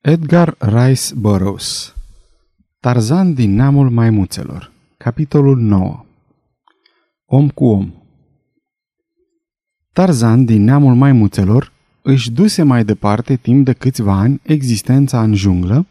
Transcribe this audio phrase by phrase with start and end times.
[0.00, 1.94] Edgar Rice Burroughs
[2.80, 6.04] Tarzan din neamul maimuțelor Capitolul 9
[7.26, 7.92] Om cu om
[9.92, 11.72] Tarzan din neamul maimuțelor
[12.02, 15.86] își duse mai departe timp de câțiva ani existența în junglă,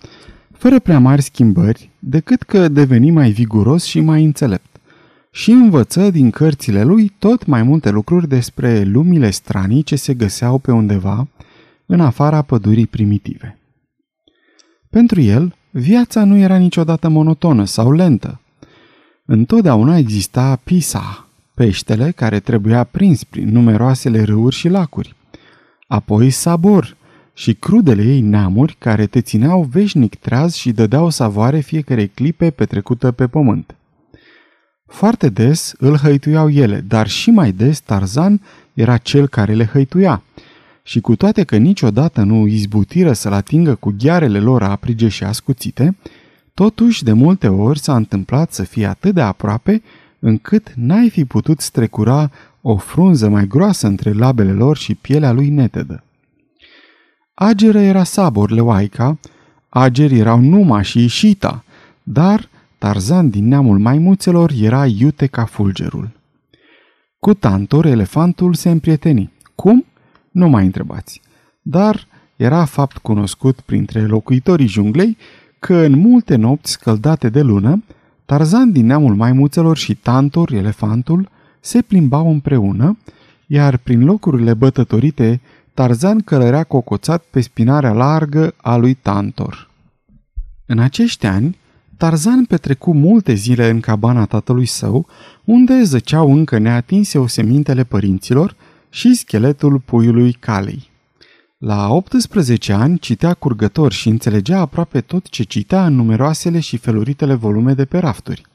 [0.51, 4.79] fără prea mari schimbări, decât că deveni mai viguros și mai înțelept.
[5.31, 10.57] Și învăță din cărțile lui tot mai multe lucruri despre lumile stranii ce se găseau
[10.57, 11.27] pe undeva
[11.85, 13.57] în afara pădurii primitive.
[14.97, 18.39] Pentru el, viața nu era niciodată monotonă sau lentă.
[19.25, 25.15] Întotdeauna exista pisa, peștele care trebuia prins prin numeroasele râuri și lacuri.
[25.87, 26.97] Apoi sabor
[27.33, 33.11] și crudele ei neamuri care te țineau veșnic treaz și dădeau savoare fiecare clipe petrecută
[33.11, 33.75] pe pământ.
[34.85, 38.41] Foarte des îl hăituiau ele, dar și mai des Tarzan
[38.73, 40.21] era cel care le hăituia–
[40.87, 45.95] și cu toate că niciodată nu izbutiră să-l atingă cu ghearele lor aprige și ascuțite,
[46.53, 49.81] totuși de multe ori s-a întâmplat să fie atât de aproape
[50.19, 55.49] încât n-ai fi putut strecura o frunză mai groasă între labele lor și pielea lui
[55.49, 56.03] netedă.
[57.33, 59.19] Ageră era Sabor Leoaica,
[59.69, 61.63] ageri erau Numa și Ișita,
[62.03, 66.09] dar Tarzan din neamul maimuțelor era iute ca fulgerul.
[67.19, 69.31] Cu Tantor, elefantul se împrieteni.
[69.55, 69.85] Cum?
[70.37, 71.21] Nu mai întrebați.
[71.61, 75.17] Dar era fapt cunoscut printre locuitorii junglei
[75.59, 77.83] că în multe nopți scăldate de lună,
[78.25, 82.97] Tarzan din neamul maimuțelor și Tantor, elefantul, se plimbau împreună,
[83.47, 85.41] iar prin locurile bătătorite,
[85.73, 89.69] Tarzan călărea cocoțat pe spinarea largă a lui Tantor.
[90.65, 91.57] În acești ani,
[91.97, 95.07] Tarzan petrecu multe zile în cabana tatălui său,
[95.43, 98.55] unde zăceau încă neatinse osemintele părinților
[98.97, 100.89] și scheletul puiului Calei.
[101.57, 107.33] La 18 ani citea curgător și înțelegea aproape tot ce citea în numeroasele și feluritele
[107.33, 108.45] volume de pe rafturi.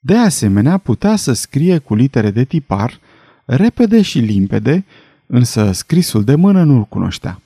[0.00, 3.00] De asemenea, putea să scrie cu litere de tipar,
[3.44, 4.84] repede și limpede,
[5.26, 7.40] însă scrisul de mână nu-l cunoștea.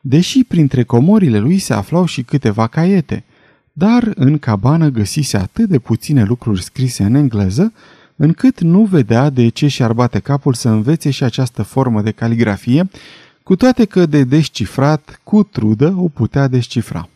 [0.00, 3.24] Deși printre comorile lui se aflau și câteva caiete,
[3.72, 7.72] dar în cabană găsise atât de puține lucruri scrise în engleză,
[8.22, 12.90] încât nu vedea de ce și-ar bate capul să învețe și această formă de caligrafie,
[13.42, 17.08] cu toate că de descifrat cu trudă o putea descifra.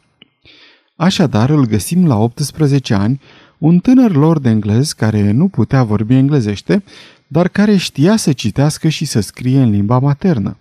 [0.97, 3.21] Așadar îl găsim la 18 ani,
[3.59, 6.83] un tânăr lor de englez care nu putea vorbi englezește,
[7.27, 10.57] dar care știa să citească și să scrie în limba maternă.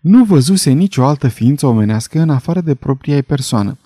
[0.00, 3.78] Nu văzuse nicio altă ființă omenească în afară de propria ei persoană,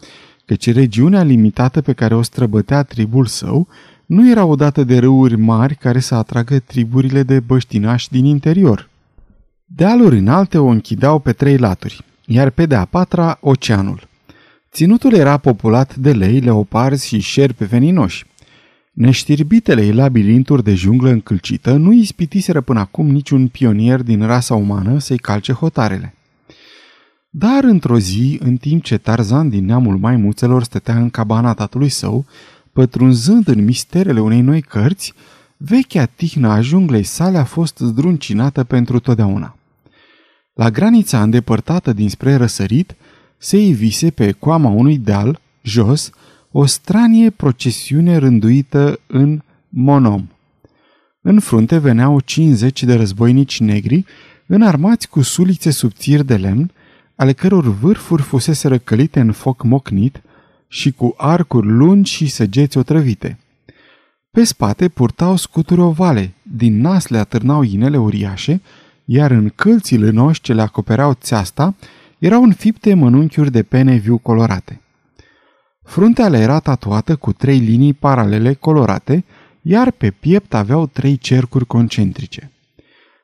[0.45, 3.69] căci regiunea limitată pe care o străbătea tribul său
[4.11, 8.89] nu era odată de râuri mari care să atragă triburile de băștinași din interior.
[9.65, 14.09] Dealuri înalte o închideau pe trei laturi, iar pe de-a patra oceanul.
[14.73, 18.27] Ținutul era populat de lei, leoparzi și șerpi veninoși.
[18.93, 25.19] Neștirbitele labirinturi de junglă încălcită nu ispitiseră până acum niciun pionier din rasa umană să-i
[25.19, 26.15] calce hotarele.
[27.29, 32.25] Dar într-o zi, în timp ce Tarzan din neamul maimuțelor stătea în cabana tatălui său,
[32.73, 35.13] Pătrunzând în misterele unei noi cărți,
[35.57, 39.57] vechea tihnă a junglei sale a fost zdruncinată pentru totdeauna.
[40.55, 42.95] La granița îndepărtată dinspre răsărit,
[43.39, 46.11] se ivise pe coama unui deal, jos,
[46.51, 50.29] o stranie procesiune rânduită în monom.
[51.21, 54.05] În frunte veneau 50 de războinici negri,
[54.47, 56.71] înarmați cu sulițe subțiri de lemn,
[57.15, 60.23] ale căror vârfuri fusese răcălite în foc mocnit,
[60.73, 63.39] și cu arcuri lungi și săgeți otrăvite.
[64.31, 68.61] Pe spate purtau scuturi ovale, din nas le atârnau inele uriașe,
[69.05, 71.75] iar în câlțile noștri ce le acopereau țeasta
[72.19, 74.81] erau înfipte mănunchiuri de pene viu colorate.
[75.83, 79.25] Fruntea le era tatuată cu trei linii paralele colorate,
[79.63, 82.51] iar pe piept aveau trei cercuri concentrice.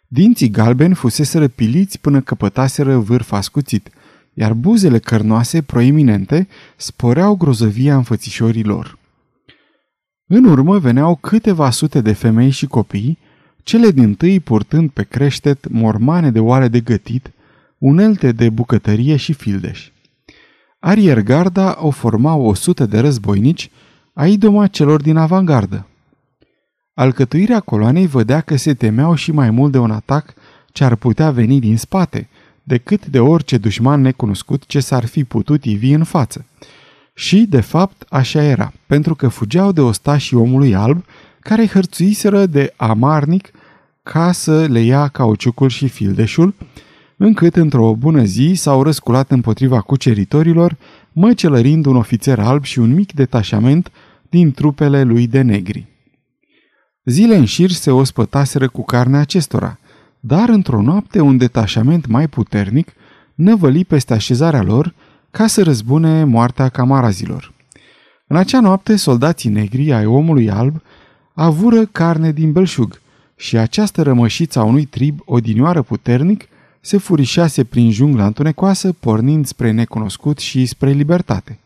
[0.08, 3.90] Dinții galbeni fusese răpiliți până căpătaseră vârf ascuțit–
[4.38, 8.98] iar buzele cărnoase, proeminente, sporeau grozăvia înfățișorii lor.
[10.26, 13.18] În urmă veneau câteva sute de femei și copii,
[13.62, 17.30] cele din tâi purtând pe creștet mormane de oare de gătit,
[17.78, 19.90] unelte de bucătărie și fildeș.
[20.78, 23.70] Ariergarda o formau o sută de războinici,
[24.12, 25.86] a idoma celor din avangardă.
[26.94, 30.34] Alcătuirea coloanei vădea că se temeau și mai mult de un atac
[30.72, 32.28] ce ar putea veni din spate,
[32.66, 36.46] decât de orice dușman necunoscut ce s-ar fi putut ivi în față.
[37.14, 41.04] Și, de fapt, așa era, pentru că fugeau de ostașii omului alb,
[41.40, 43.50] care hărțuiseră de amarnic
[44.02, 46.54] ca să le ia cauciucul și fildeșul,
[47.16, 50.76] încât într-o bună zi s-au răsculat împotriva cuceritorilor,
[51.12, 53.90] măcelărind un ofițer alb și un mic detașament
[54.28, 55.86] din trupele lui de negri.
[57.04, 59.78] Zile în șir se ospătaseră cu carnea acestora,
[60.26, 62.92] dar într-o noapte un detașament mai puternic
[63.34, 64.94] năvăli peste așezarea lor
[65.30, 67.52] ca să răzbune moartea camarazilor.
[68.26, 70.82] În acea noapte, soldații negri ai omului alb
[71.34, 73.00] avură carne din belșug
[73.36, 76.48] și această rămășiță a unui trib odinioară puternic
[76.80, 81.58] se furișase prin jungla întunecoasă, pornind spre necunoscut și spre libertate.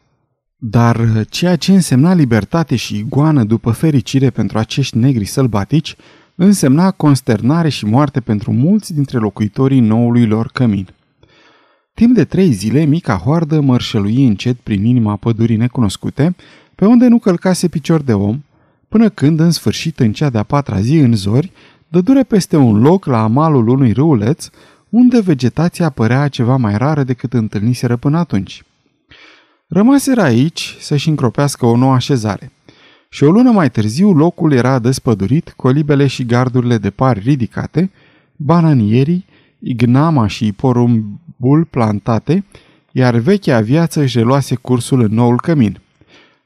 [0.57, 5.97] Dar ceea ce însemna libertate și goană după fericire pentru acești negri sălbatici,
[6.43, 10.89] însemna consternare și moarte pentru mulți dintre locuitorii noului lor cămin.
[11.95, 16.35] Timp de trei zile, mica hoardă mărșălui încet prin inima pădurii necunoscute,
[16.75, 18.43] pe unde nu călcase picior de om,
[18.89, 21.53] până când, în sfârșit, în cea de-a patra zi, în zori,
[21.89, 24.49] dădure peste un loc la amalul unui râuleț,
[24.89, 28.63] unde vegetația părea ceva mai rară decât întâlniseră până atunci.
[29.67, 32.53] Rămaseră aici să-și încropească o nouă așezare.
[33.13, 37.91] Și o lună mai târziu locul era despădurit, colibele și gardurile de pari ridicate,
[38.37, 39.25] bananierii,
[39.59, 42.45] ignama și porumbul plantate,
[42.93, 45.81] iar vechea viață își reluase cursul în noul cămin.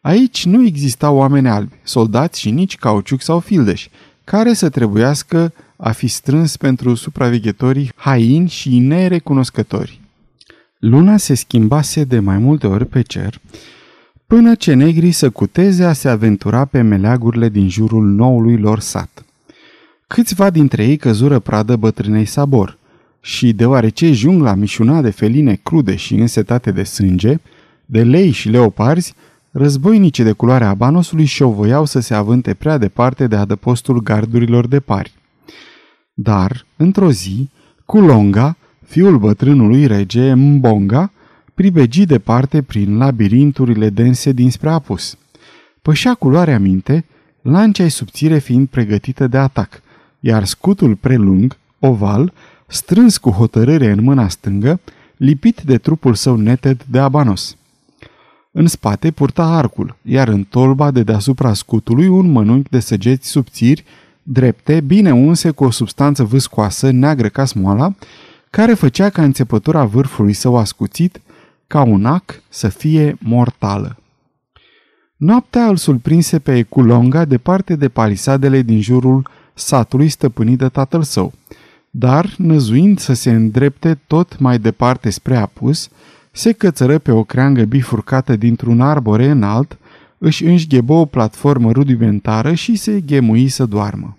[0.00, 3.90] Aici nu existau oameni albi, soldați și nici cauciuc sau fildeși,
[4.25, 10.00] care să trebuiască a fi strâns pentru supraveghetorii haini și nerecunoscători.
[10.78, 13.40] Luna se schimbase de mai multe ori pe cer,
[14.26, 19.25] până ce negrii să cuteze a se aventura pe meleagurile din jurul noului lor sat.
[20.06, 22.79] Câțiva dintre ei căzură pradă bătrânei sabor
[23.21, 27.37] și, deoarece jungla mișuna de feline crude și însetate de sânge,
[27.85, 29.15] de lei și leoparzi,
[29.50, 35.12] războinicii de culoare abanosului șovoiau să se avânte prea departe de adăpostul gardurilor de pari.
[36.15, 37.49] Dar, într-o zi,
[37.85, 38.56] Culonga,
[38.87, 41.12] fiul bătrânului rege Mbonga,
[41.54, 45.16] pribegi departe prin labirinturile dense dinspre apus.
[45.82, 47.04] Pășea culoarea minte,
[47.42, 49.82] lancea subțire fiind pregătită de atac,
[50.20, 52.32] iar scutul prelung, oval,
[52.66, 54.80] strâns cu hotărâre în mâna stângă,
[55.16, 57.56] lipit de trupul său neted de abanos.
[58.50, 63.84] În spate purta arcul, iar în tolba de deasupra scutului un mănunchi de săgeți subțiri,
[64.22, 67.94] drepte, bine unse cu o substanță vâscoasă, neagră ca smoala,
[68.50, 71.20] care făcea ca înțepătura vârfului său ascuțit,
[71.66, 73.96] ca un ac, să fie mortală.
[75.16, 81.32] Noaptea îl surprinse pe Eculonga departe de palisadele din jurul satului stăpânit de tatăl său,
[81.90, 85.88] dar, năzuind să se îndrepte tot mai departe spre apus,
[86.32, 89.78] se cățără pe o creangă bifurcată dintr-un arbore înalt,
[90.19, 94.16] își înșghebă o platformă rudimentară și se ghemui să doarmă.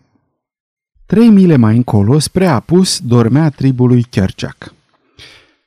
[1.06, 4.74] Trei mile mai încolo, spre apus, dormea tribului Kerchak.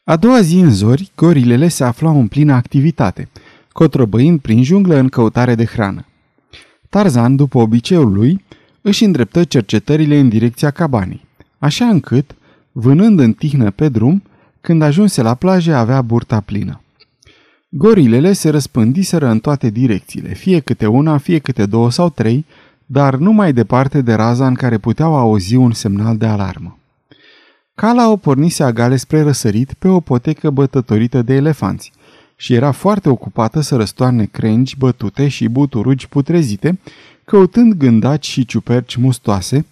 [0.09, 3.29] A doua zi în zori, gorilele se aflau în plină activitate,
[3.73, 6.05] cotrobăind prin junglă în căutare de hrană.
[6.89, 8.45] Tarzan, după obiceiul lui,
[8.83, 11.25] își îndreptă cercetările în direcția cabanei,
[11.59, 12.35] așa încât,
[12.73, 14.23] vânând în tihnă pe drum,
[14.61, 16.81] când ajunse la plajă avea burta plină.
[17.69, 22.47] Gorilele se răspândiseră în toate direcțiile, fie câte una, fie câte două sau trei,
[22.87, 26.78] dar nu mai departe de raza în care puteau auzi un semnal de alarmă.
[27.79, 31.93] Cala o pornise agale spre răsărit pe o potecă bătătorită de elefanți
[32.37, 36.79] și era foarte ocupată să răstoarne crengi bătute și buturugi putrezite,
[37.25, 39.67] căutând gândaci și ciuperci mustoase,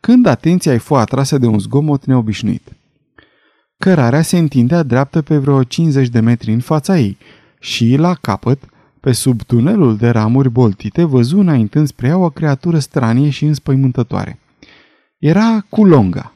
[0.00, 2.72] când atenția îi fu atrasă de un zgomot neobișnuit.
[3.78, 7.16] Cărarea se întindea dreaptă pe vreo 50 de metri în fața ei
[7.60, 8.62] și, la capăt,
[9.00, 14.38] pe sub tunelul de ramuri boltite, văzu înaintând spre ea o creatură stranie și înspăimântătoare.
[15.18, 16.32] Era Culonga.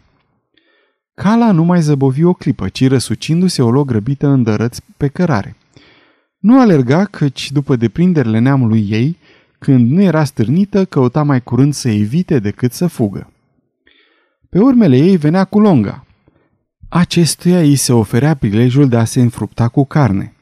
[1.22, 5.56] Cala nu mai zăbovi o clipă, ci răsucindu-se o loc grăbită în dărăți pe cărare.
[6.38, 9.16] Nu alerga, căci după deprinderile neamului ei,
[9.58, 13.32] când nu era stârnită, căuta mai curând să evite decât să fugă.
[14.48, 16.06] Pe urmele ei venea Culonga,
[16.88, 20.34] Acestuia îi se oferea prilejul de a se înfrupta cu carne.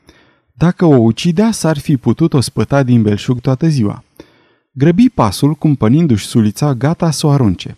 [0.53, 4.05] Dacă o ucidea, s-ar fi putut o spăta din belșug toată ziua.
[4.73, 7.77] Grăbi pasul, cumpănindu-și sulița, gata să o arunce.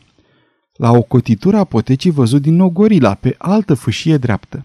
[0.83, 4.65] La o cotitură a potecii văzut din nou gorila, pe altă fâșie dreaptă.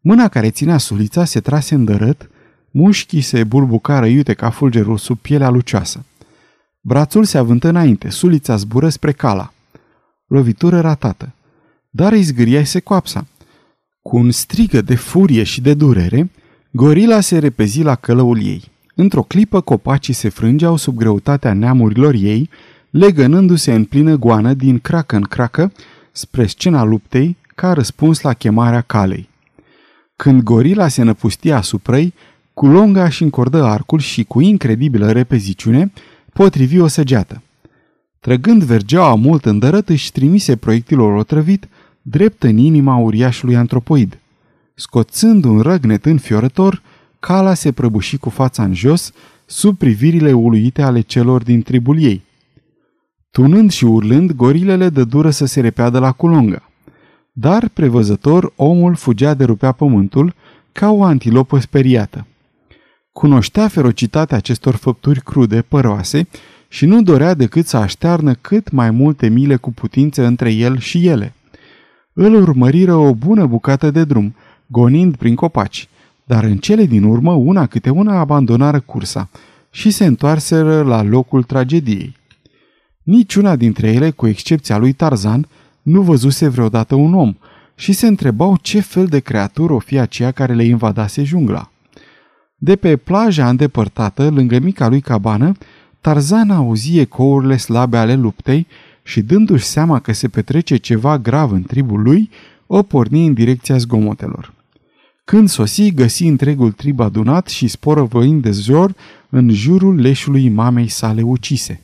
[0.00, 2.30] Mâna care ținea sulița se trase în dărât,
[2.70, 6.04] mușchii se bulbucară iute ca fulgerul sub pielea lucioasă.
[6.80, 9.52] Brațul se avântă înainte, sulița zbură spre cala.
[10.26, 11.34] Lovitură ratată
[11.96, 13.26] dar îi zgâriase coapsa.
[14.02, 16.30] Cu un strigă de furie și de durere,
[16.70, 18.62] gorila se repezi la călăul ei.
[18.94, 22.50] Într-o clipă, copacii se frângeau sub greutatea neamurilor ei,
[22.96, 25.72] legănându-se în plină goană din cracă în cracă
[26.12, 29.28] spre scena luptei, ca răspuns la chemarea calei.
[30.16, 32.14] Când gorila se năpustie asupra ei,
[32.52, 35.92] Culonga și încordă arcul și cu incredibilă repeziciune
[36.32, 37.42] potrivi o săgeată.
[38.20, 41.68] Trăgând vergeaua mult îndărăt, își trimise proiectilul otrăvit
[42.02, 44.18] drept în inima uriașului antropoid.
[44.74, 46.82] Scoțând un răgnet înfiorător,
[47.18, 49.12] cala se prăbuși cu fața în jos,
[49.46, 52.22] sub privirile uluite ale celor din tribul ei.
[53.34, 56.70] Tunând și urlând, gorilele de dură să se repeadă la culonga.
[57.32, 60.34] Dar, prevăzător, omul fugea de rupea pământul
[60.72, 62.26] ca o antilopă speriată.
[63.12, 66.28] Cunoștea ferocitatea acestor făpturi crude, păroase,
[66.68, 71.06] și nu dorea decât să aștearnă cât mai multe mile cu putință între el și
[71.06, 71.34] ele.
[72.12, 74.34] Îl urmăriră o bună bucată de drum,
[74.66, 75.88] gonind prin copaci,
[76.24, 79.28] dar în cele din urmă, una câte una abandonară cursa
[79.70, 82.22] și se întoarseră la locul tragediei.
[83.04, 85.48] Niciuna dintre ele, cu excepția lui Tarzan,
[85.82, 87.34] nu văzuse vreodată un om
[87.74, 91.70] și se întrebau ce fel de creatură o fi aceea care le invadase jungla.
[92.56, 95.52] De pe plaja îndepărtată, lângă mica lui cabană,
[96.00, 98.66] Tarzan auzi ecourile slabe ale luptei
[99.02, 102.30] și dându-și seama că se petrece ceva grav în tribul lui,
[102.66, 104.52] o porni în direcția zgomotelor.
[105.24, 108.94] Când sosi, găsi întregul trib adunat și sporăvăind de zor
[109.28, 111.83] în jurul leșului mamei sale ucise.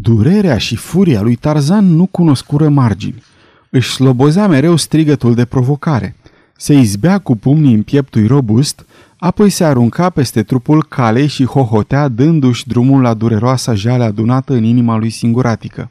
[0.00, 3.22] Durerea și furia lui Tarzan nu cunoscură margini.
[3.70, 6.16] Își slobozea mereu strigătul de provocare.
[6.56, 8.86] Se izbea cu pumnii în pieptui robust,
[9.16, 14.64] apoi se arunca peste trupul calei și hohotea dându-și drumul la dureroasa jale adunată în
[14.64, 15.90] inima lui singuratică.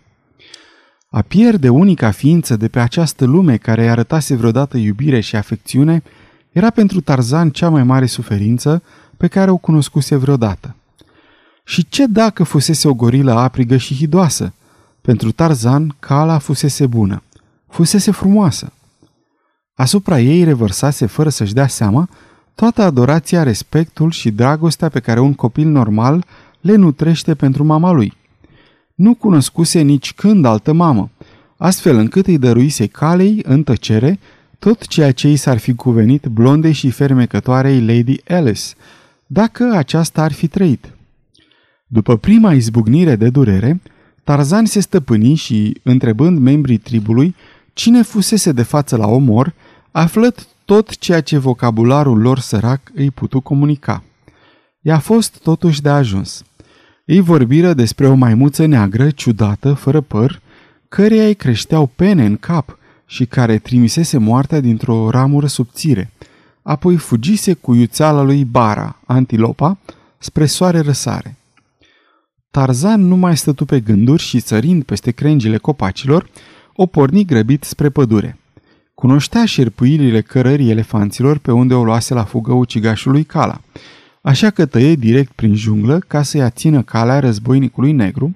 [1.09, 6.03] A pierde unica ființă de pe această lume care îi arătase vreodată iubire și afecțiune
[6.51, 8.83] era pentru Tarzan cea mai mare suferință
[9.17, 10.76] pe care o cunoscuse vreodată.
[11.67, 14.53] Și ce dacă fusese o gorilă aprigă și hidoasă?
[15.01, 17.23] Pentru Tarzan, cala fusese bună,
[17.69, 18.71] fusese frumoasă.
[19.75, 22.09] Asupra ei revărsase fără să-și dea seama
[22.55, 26.25] toată adorația, respectul și dragostea pe care un copil normal
[26.61, 28.13] le nutrește pentru mama lui.
[28.95, 31.09] Nu cunoscuse nici când altă mamă,
[31.57, 34.19] astfel încât îi dăruise calei, în tăcere,
[34.59, 38.63] tot ceea ce i s-ar fi cuvenit blondei și fermecătoarei Lady Alice,
[39.25, 40.91] dacă aceasta ar fi trăit.
[41.87, 43.81] După prima izbucnire de durere,
[44.23, 47.35] Tarzan se stăpâni și, întrebând membrii tribului
[47.73, 49.53] cine fusese de față la omor,
[49.91, 50.33] află
[50.65, 54.03] tot ceea ce vocabularul lor sărac îi putu comunica.
[54.81, 56.43] I-a fost totuși de ajuns.
[57.05, 60.41] Ei vorbiră despre o maimuță neagră, ciudată, fără păr,
[60.89, 66.11] căreia îi creșteau pene în cap și care trimisese moartea dintr-o ramură subțire.
[66.61, 69.77] Apoi fugise cu iuțeala lui Bara, antilopa,
[70.17, 71.36] spre soare răsare.
[72.51, 76.29] Tarzan nu mai stătu pe gânduri și, țărind peste crengile copacilor,
[76.75, 78.37] o porni grăbit spre pădure.
[78.93, 83.61] Cunoștea șerpuirile cărării elefanților pe unde o luase la fugă ucigașului Cala,
[84.21, 88.35] așa că tăie direct prin junglă ca să-i ațină calea războinicului negru,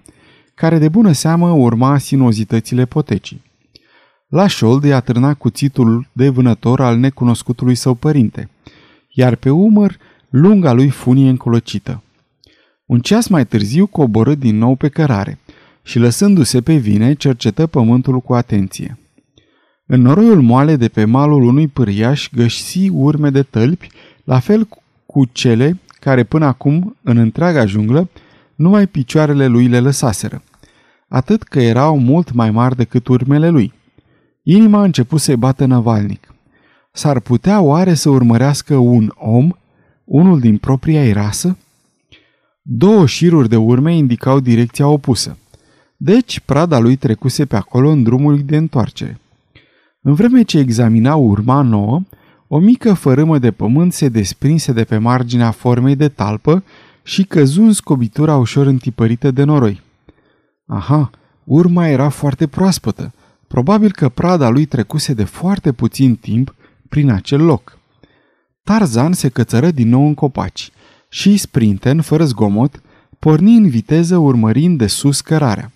[0.55, 3.41] care de bună seamă urma sinuozitățile potecii.
[4.27, 8.49] La șold îi atârna cuțitul de vânător al necunoscutului său părinte,
[9.09, 9.97] iar pe umăr
[10.29, 12.01] lunga lui funie încolocită.
[12.91, 15.39] Un ceas mai târziu coborâ din nou pe cărare
[15.83, 18.99] și lăsându-se pe vine, cercetă pământul cu atenție.
[19.85, 23.87] În noroiul moale de pe malul unui pâriaș găsi urme de tălpi,
[24.23, 24.67] la fel
[25.05, 28.09] cu cele care până acum, în întreaga junglă,
[28.55, 30.43] numai picioarele lui le lăsaseră.
[31.07, 33.73] Atât că erau mult mai mari decât urmele lui.
[34.43, 36.33] Inima a început să-i bată năvalnic.
[36.91, 39.49] S-ar putea oare să urmărească un om,
[40.03, 41.57] unul din propria ei rasă?
[42.63, 45.37] Două șiruri de urme indicau direcția opusă.
[45.97, 49.19] Deci, prada lui trecuse pe acolo în drumul de întoarcere.
[50.01, 52.01] În vreme ce examina urma nouă,
[52.47, 56.63] o mică fărâmă de pământ se desprinse de pe marginea formei de talpă
[57.03, 59.81] și căzu în scobitura ușor întipărită de noroi.
[60.65, 61.09] Aha,
[61.43, 63.13] urma era foarte proaspătă.
[63.47, 66.55] Probabil că prada lui trecuse de foarte puțin timp
[66.89, 67.77] prin acel loc.
[68.63, 70.71] Tarzan se cățără din nou în copaci
[71.13, 72.81] și, sprinten, fără zgomot,
[73.19, 75.71] porni în viteză urmărind de sus cărarea.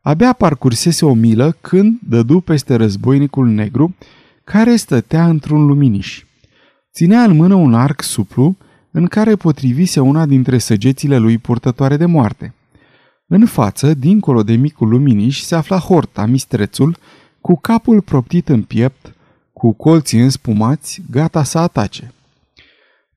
[0.00, 3.94] Abia parcursese o milă când dădu peste războinicul negru,
[4.44, 6.24] care stătea într-un luminiș.
[6.92, 8.56] Ținea în mână un arc suplu,
[8.90, 12.54] în care potrivise una dintre săgețile lui purtătoare de moarte.
[13.26, 16.96] În față, dincolo de micul luminiș, se afla horta, mistrețul,
[17.40, 19.14] cu capul proptit în piept,
[19.52, 22.12] cu colții înspumați, gata să atace.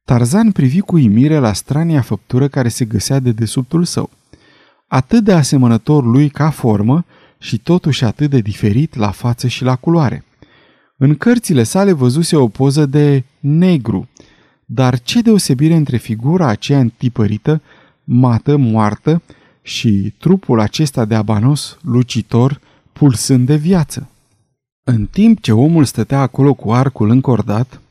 [0.06, 4.10] Tarzan privi cu imire la strania făptură care se găsea de desubtul său.
[4.88, 7.06] Atât de asemănător lui ca formă
[7.38, 10.26] și totuși atât de diferit la față și la culoare.
[10.98, 14.08] În cărțile sale văzuse o poză de negru,
[14.66, 17.62] dar ce deosebire între figura aceea întipărită,
[18.04, 19.22] mată, moartă,
[19.62, 22.60] și trupul acesta de abanos, lucitor,
[22.94, 24.10] pulsând de viață.
[24.84, 27.82] În timp ce omul stătea acolo cu arcul încordat,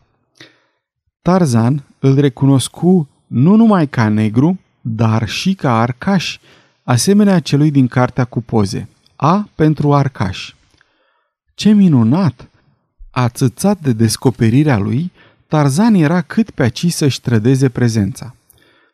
[1.23, 6.39] Tarzan îl recunoscu nu numai ca negru, dar și ca arcaș,
[6.83, 8.89] asemenea celui din cartea cu poze.
[9.17, 10.55] A pentru arcaș.
[11.55, 12.49] Ce minunat!
[13.11, 15.13] Ațățat de descoperirea lui,
[15.47, 18.35] Tarzan era cât pe aci să-și trădeze prezența.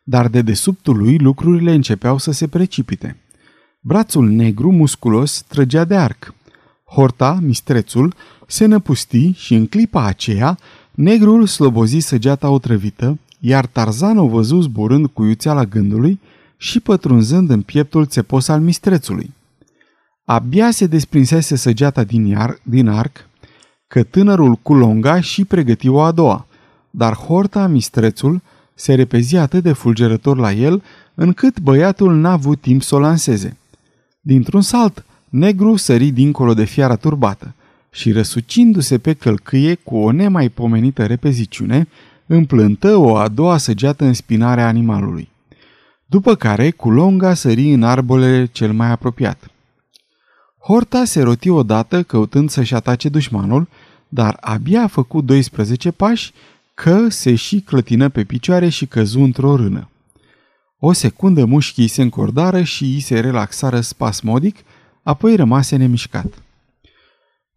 [0.03, 3.17] Dar de desubtul lui lucrurile începeau să se precipite.
[3.81, 6.35] Brațul negru, musculos, trăgea de arc.
[6.85, 8.15] Horta, mistrețul,
[8.47, 10.59] se năpusti și în clipa aceea,
[10.99, 16.21] negrul slobozi săgeata otrăvită, iar Tarzan o văzu zburând cu iuțeala gândului
[16.57, 19.35] și pătrunzând în pieptul țepos al mistrețului.
[20.25, 23.29] Abia se desprinsese săgeata din, iar, din arc,
[23.87, 26.47] că tânărul cu longa și pregăti o a doua,
[26.91, 28.41] dar horta, mistrețul,
[28.75, 30.83] se repezi atât de fulgerător la el,
[31.15, 33.57] încât băiatul n-a avut timp să o lanseze.
[34.21, 37.55] Dintr-un salt, negru sări dincolo de fiara turbată
[37.91, 41.89] și răsucindu-se pe călcâie cu o nemaipomenită repeziciune,
[42.27, 45.29] împlântă o a doua săgeată în spinarea animalului.
[46.07, 49.51] După care, cu longa sări în arbolele cel mai apropiat.
[50.59, 53.69] Horta se roti odată căutând să-și atace dușmanul,
[54.09, 56.33] dar abia a făcut 12 pași
[56.75, 59.89] că se și clătină pe picioare și căzu într-o rână.
[60.79, 64.57] O secundă mușchii se încordară și îi se relaxară spasmodic,
[65.03, 66.43] apoi rămase nemișcat.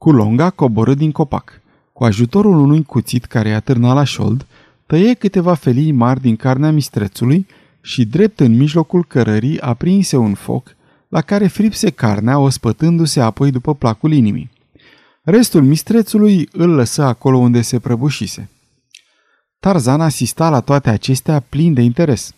[0.02, 1.62] Culonga coborâ din copac.
[1.94, 4.46] Cu ajutorul unui cuțit care i-a târnat la șold,
[4.86, 7.48] tăie câteva felii mari din carnea mistrețului
[7.82, 10.76] și drept în mijlocul cărării aprinse un foc,
[11.08, 14.52] la care fripse carnea, ospătându-se apoi după placul inimii.
[15.22, 18.50] Restul mistrețului îl lăsă acolo unde se prăbușise.
[19.60, 22.34] Tarzan asista la toate acestea plin de interes.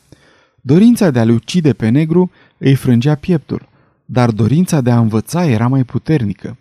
[0.61, 3.67] Dorința de a-l ucide pe negru îi frângea pieptul,
[4.05, 6.57] dar dorința de a învăța era mai puternică.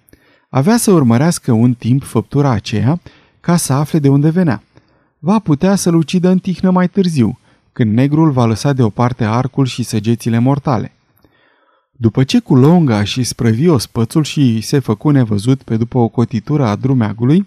[0.55, 3.01] Avea să urmărească un timp făptura aceea
[3.41, 4.63] ca să afle de unde venea.
[5.19, 7.39] Va putea să-l ucidă în tihnă mai târziu,
[7.73, 10.93] când negrul va lăsa deoparte arcul și săgețile mortale.
[11.93, 16.67] După ce cu longa și sprăvi ospățul și se făcu nevăzut pe după o cotitură
[16.67, 17.47] a drumeagului,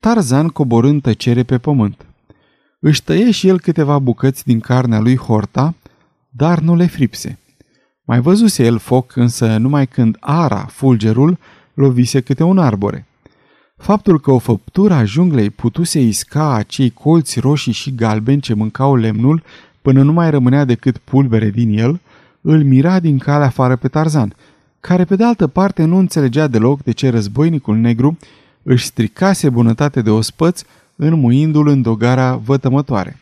[0.00, 2.06] Tarzan coborând tăcere pe pământ.
[2.80, 5.74] Își tăie și el câteva bucăți din carnea lui Horta,
[6.28, 7.38] dar nu le fripse.
[8.04, 11.38] Mai văzuse el foc, însă numai când ara, fulgerul,
[11.76, 13.06] lovise câte un arbore.
[13.76, 18.94] Faptul că o făptură a junglei putuse isca acei colți roșii și galbeni ce mâncau
[18.96, 19.42] lemnul
[19.82, 22.00] până nu mai rămânea decât pulbere din el,
[22.40, 24.34] îl mira din calea afară pe Tarzan,
[24.80, 28.18] care pe de altă parte nu înțelegea deloc de ce războinicul negru
[28.62, 30.62] își stricase bunătate de ospăț
[30.96, 33.20] înmuindu-l în dogara vătămătoare.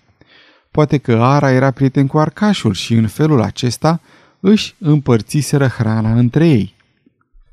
[0.71, 4.01] Poate că Ara era prieten cu Arcașul și în felul acesta
[4.40, 6.75] își împărțiseră hrana între ei.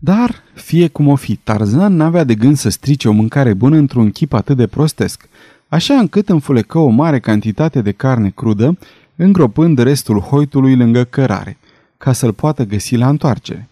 [0.04, 4.12] Dar, fie cum o fi, Tarzan n-avea de gând să strice o mâncare bună într-un
[4.12, 5.30] chip atât de prostesc,
[5.68, 8.78] așa încât înfulecă o mare cantitate de carne crudă,
[9.16, 11.58] îngropând restul hoitului lângă cărare,
[11.98, 13.70] ca să-l poată găsi la întoarcere.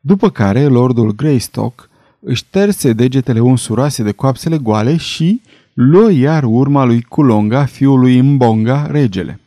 [0.00, 1.88] După care, lordul Greystock
[2.20, 5.40] își terse degetele unsuroase de coapsele goale și,
[5.74, 9.40] luă iar urma lui Culonga, fiul lui Mbonga, regele.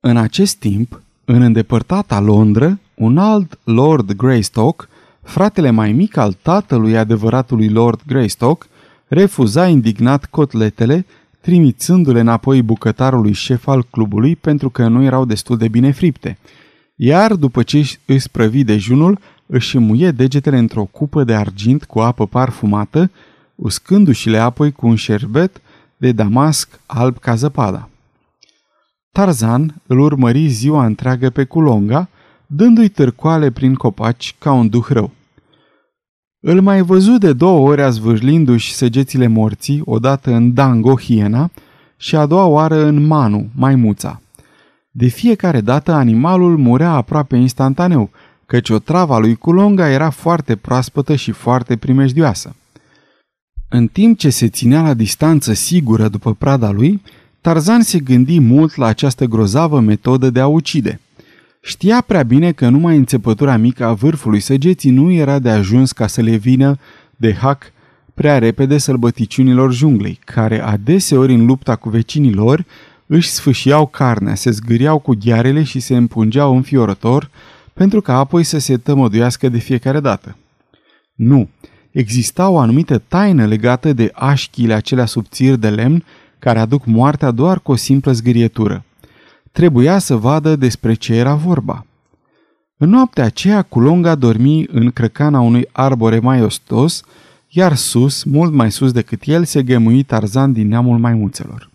[0.00, 4.88] În acest timp, în îndepărtata Londra, un alt Lord Greystock,
[5.30, 8.66] fratele mai mic al tatălui adevăratului Lord Greystock,
[9.06, 11.06] refuza indignat cotletele,
[11.40, 16.38] trimițându-le înapoi bucătarului șef al clubului pentru că nu erau destul de bine fripte.
[16.96, 22.26] Iar după ce își sprăvi dejunul, își muie degetele într-o cupă de argint cu apă
[22.26, 23.10] parfumată
[23.54, 25.60] uscându-și-le apoi cu un șerbet
[25.96, 27.88] de damasc alb ca zăpada.
[29.12, 32.08] Tarzan îl urmări ziua întreagă pe Culonga,
[32.46, 35.10] dându-i târcoale prin copaci ca un duh rău.
[36.42, 41.50] Îl mai văzu de două ori azvârlindu-și săgețile morții, odată în Dango, hiena,
[41.96, 44.20] și a doua oară în Manu, maimuța.
[44.90, 48.10] De fiecare dată animalul murea aproape instantaneu,
[48.46, 52.54] căci o trava lui Culonga era foarte proaspătă și foarte primejdioasă.
[53.68, 57.02] În timp ce se ținea la distanță sigură după prada lui,
[57.40, 61.00] Tarzan se gândi mult la această grozavă metodă de a ucide.
[61.62, 66.06] Știa prea bine că numai înțepătura mică a vârfului săgeții nu era de ajuns ca
[66.06, 66.78] să le vină
[67.16, 67.72] de hac
[68.14, 72.64] prea repede sălbăticiunilor junglei, care adeseori în lupta cu vecinii lor
[73.06, 77.30] își sfâșiau carnea, se zgâriau cu ghearele și se împungeau înfiorător,
[77.72, 80.36] pentru ca apoi să se tămăduiască de fiecare dată.
[81.14, 81.48] Nu,
[81.90, 86.04] exista o anumită taină legată de așchile acelea subțiri de lemn
[86.38, 88.84] care aduc moartea doar cu o simplă zgârietură.
[89.52, 91.84] Trebuia să vadă despre ce era vorba.
[92.76, 97.02] În noaptea aceea, Culonga dormi în crăcana unui arbore mai ostos,
[97.48, 101.70] iar sus, mult mai sus decât el, se gemui Tarzan din neamul maimuțelor.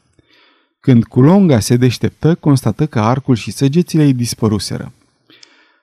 [0.79, 4.91] Când Culonga se deșteptă, constată că arcul și săgețile îi dispăruseră.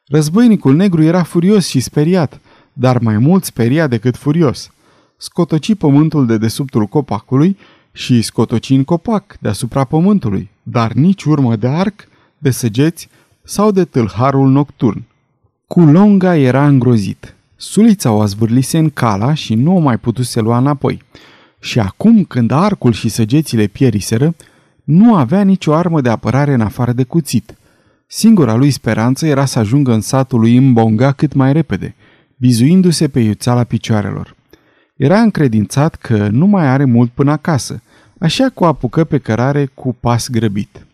[0.06, 2.40] Războinicul negru era furios și speriat,
[2.72, 4.70] dar mai mult speriat decât furios.
[5.16, 7.56] Scotoci pământul de desubtul copacului
[7.92, 13.08] și scotoci în copac deasupra pământului, dar nici urmă de arc, de săgeți
[13.42, 15.02] sau de tâlharul nocturn.
[15.66, 17.34] Culonga era îngrozit.
[17.56, 21.02] Sulița o azvârlise în cala și nu o mai putuse lua înapoi.
[21.60, 24.34] Și acum, când arcul și săgețile pieriseră,
[24.84, 27.54] nu avea nicio armă de apărare în afară de cuțit.
[28.06, 31.94] Singura lui speranță era să ajungă în satul lui Mbonga cât mai repede,
[32.36, 34.34] bizuindu-se pe iuțala picioarelor.
[34.96, 37.82] Era încredințat că nu mai are mult până acasă,
[38.22, 40.86] așa că o apucă pe cărare cu pas grăbit.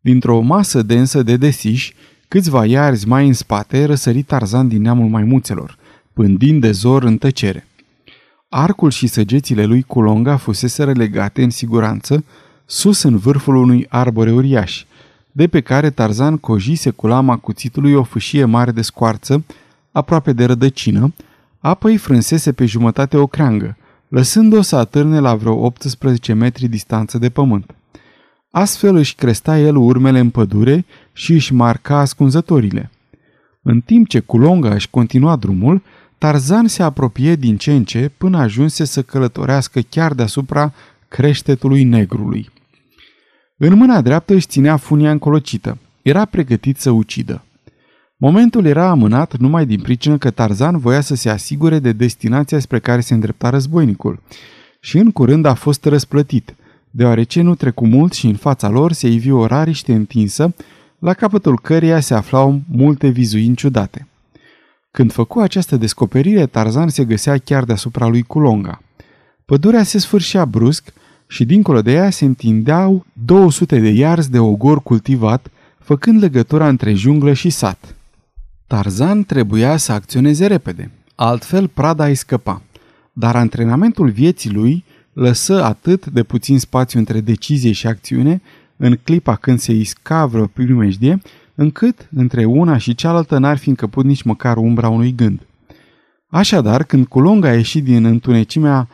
[0.00, 1.94] Dintr-o masă densă de desiși,
[2.28, 5.78] câțiva iarzi mai în spate, răsări Tarzan din neamul maimuțelor,
[6.12, 7.66] pândind de zor în tăcere.
[8.48, 12.24] Arcul și săgețile lui Culonga fusese legate în siguranță
[12.66, 14.84] sus în vârful unui arbore uriaș,
[15.32, 19.44] de pe care Tarzan cojise cu lama cuțitului o fâșie mare de scoarță,
[19.90, 21.14] aproape de rădăcină,
[21.58, 23.76] apoi frânsese pe jumătate o creangă,
[24.12, 27.74] lăsând-o să atârne la vreo 18 metri distanță de pământ.
[28.50, 32.90] Astfel își cresta el urmele în pădure și își marca ascunzătorile.
[33.62, 35.82] În timp ce Culonga își continua drumul,
[36.18, 40.72] Tarzan se apropie din ce în ce până ajunse să călătorească chiar deasupra
[41.08, 42.50] creștetului negrului.
[43.56, 45.78] În mâna dreaptă își ținea funia încolocită.
[46.02, 47.44] Era pregătit să ucidă.
[48.24, 52.78] Momentul era amânat numai din pricină că Tarzan voia să se asigure de destinația spre
[52.78, 54.22] care se îndrepta războinicul.
[54.80, 56.54] Și în curând a fost răsplătit,
[56.90, 60.54] deoarece nu trecu mult și în fața lor se ivi o rariște întinsă,
[60.98, 64.06] la capătul căreia se aflau multe vizuini ciudate.
[64.90, 68.82] Când făcu această descoperire, Tarzan se găsea chiar deasupra lui Culonga.
[69.44, 70.92] Pădurea se sfârșea brusc
[71.26, 76.92] și dincolo de ea se întindeau 200 de iarzi de ogor cultivat, făcând legătura între
[76.92, 77.94] junglă și sat.
[78.72, 82.62] Tarzan trebuia să acționeze repede, altfel prada îi scăpa.
[83.12, 88.42] Dar antrenamentul vieții lui lăsă atât de puțin spațiu între decizie și acțiune,
[88.76, 91.22] în clipa când se isca vreo primejdie,
[91.54, 95.40] încât între una și cealaltă n-ar fi încăput nici măcar umbra unui gând.
[96.28, 98.88] Așadar, când Culonga a ieșit din întunecimea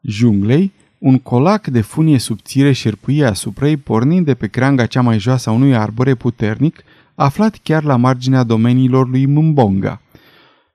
[0.00, 5.18] junglei, un colac de funie subțire șerpuie asupra ei, pornind de pe creanga cea mai
[5.18, 6.84] joasă a unui arbore puternic,
[7.14, 10.00] aflat chiar la marginea domeniilor lui Mbonga.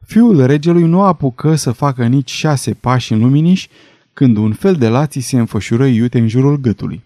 [0.05, 3.67] Fiul regelui nu apucă să facă nici șase pași în luminiș,
[4.13, 7.03] când un fel de lații se înfășură iute în jurul gâtului.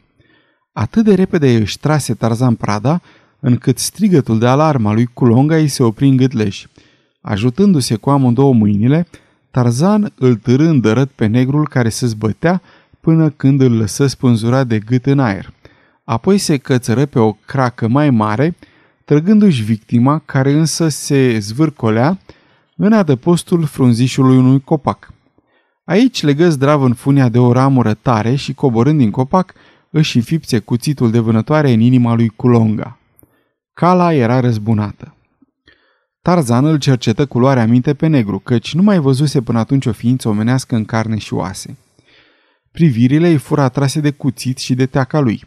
[0.74, 3.02] Atât de repede își trase Tarzan prada,
[3.40, 6.66] încât strigătul de alarma lui Culonga îi se opri în gâtleș.
[7.22, 9.08] Ajutându-se cu amândouă mâinile,
[9.52, 12.62] Tarzan îl târând dărât pe negrul care se zbătea
[13.02, 15.54] până când îl lăsă spânzurat de gât în aer.
[16.04, 18.56] Apoi se cățără pe o cracă mai mare,
[19.06, 22.18] trăgându-și victima, care însă se zvârcolea
[22.76, 25.14] în adăpostul frunzișului unui copac.
[25.84, 29.54] Aici legă zdrav în funia de o ramură tare și, coborând din copac,
[29.90, 32.98] își înfipse cuțitul de vânătoare în inima lui Culonga.
[33.74, 35.16] Cala era răzbunată.
[36.22, 40.30] Tarzan îl cercetă culoarea minte pe negru, căci nu mai văzuse până atunci o ființă
[40.30, 41.78] omenească în carne și oase.
[42.72, 45.44] Privirile îi fură atrase de cuțit și de teaca lui.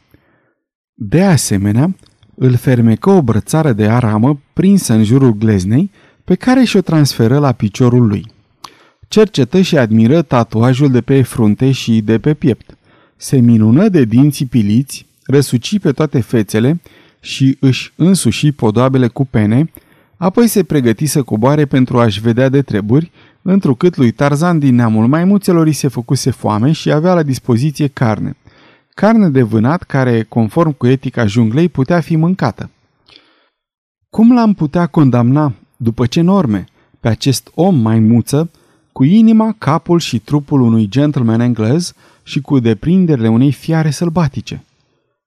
[0.95, 1.97] De asemenea,
[2.35, 5.91] îl fermecă o brățară de aramă prinsă în jurul gleznei,
[6.25, 8.33] pe care și-o transferă la piciorul lui.
[9.09, 12.77] Cercetă și admiră tatuajul de pe frunte și de pe piept.
[13.17, 16.81] Se minună de dinții piliți, răsuci pe toate fețele
[17.21, 19.71] și își însuși podoabele cu pene,
[20.25, 23.11] apoi se pregăti să coboare pentru a-și vedea de treburi,
[23.43, 28.37] întrucât lui Tarzan din neamul maimuțelor îi se făcuse foame și avea la dispoziție carne.
[28.95, 32.71] Carne de vânat care, conform cu etica junglei, putea fi mâncată.
[34.11, 36.65] Cum l-am putea condamna, după ce norme,
[37.01, 38.51] pe acest om maimuță,
[38.93, 44.65] cu inima, capul și trupul unui gentleman englez și cu deprinderile unei fiare sălbatice?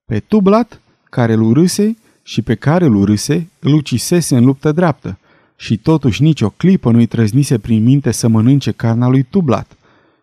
[0.06, 5.18] Pe Tublat, care îl urâse și pe care îl urâse, îl ucisese în luptă dreaptă–
[5.58, 9.72] și totuși nicio clipă nu-i trăznise prin minte să mănânce carnea lui Tublat.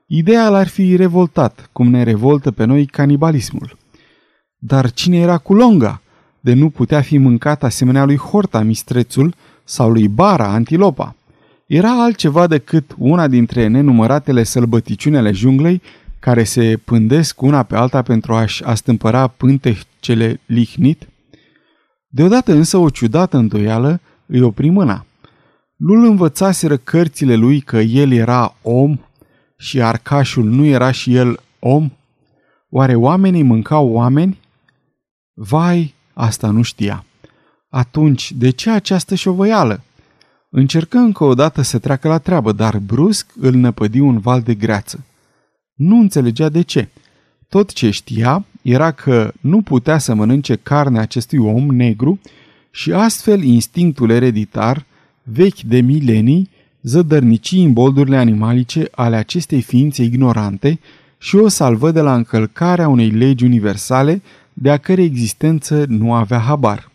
[0.07, 3.77] Ideea l-ar fi revoltat, cum ne revoltă pe noi canibalismul.
[4.59, 6.01] Dar cine era cu longa?
[6.41, 11.15] De nu putea fi mâncat asemenea lui Horta, mistrețul, sau lui Bara, antilopa.
[11.67, 15.83] era altceva decât una dintre nenumăratele sălbăticiunele junglei
[16.19, 21.09] care se pândesc una pe alta pentru a-și astâmpăra pântecele lihnit?
[22.15, 25.07] Deodată însă o ciudată îndoială îi opri mâna.
[25.77, 28.99] Nu-l învățaseră cărțile lui că el era om
[29.57, 31.91] și arcașul nu era și el om?
[32.71, 34.41] Oare oamenii mâncau oameni?
[35.33, 37.05] Vai, asta nu știa.
[37.69, 39.81] Atunci, de ce această șovăială?
[40.51, 44.55] Încercă încă o dată să treacă la treabă, dar brusc îl năpădi un val de
[44.55, 45.05] greață.
[45.75, 46.89] Nu înțelegea de ce.
[47.49, 52.21] Tot ce știa era că nu putea să mănânce carnea acestui om negru
[52.71, 54.85] și astfel instinctul ereditar,
[55.23, 56.51] vechi de milenii,
[56.83, 60.81] zădărnici în boldurile animalice ale acestei ființe ignorante
[61.19, 64.23] și o salvă de la încălcarea unei legi universale
[64.53, 66.91] de a cărei existență nu avea habar.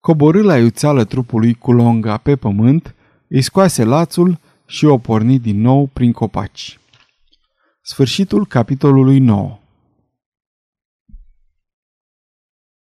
[0.00, 2.94] Coborâ la iuțeală trupului cu longa pe pământ,
[3.28, 6.78] îi scoase lațul și o porni din nou prin copaci.
[7.82, 9.59] Sfârșitul capitolului 9